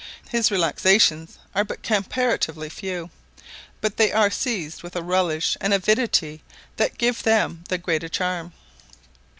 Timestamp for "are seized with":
4.11-4.95